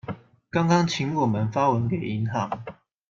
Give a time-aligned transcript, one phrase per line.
[0.49, 2.63] 剛剛請我們發文給銀行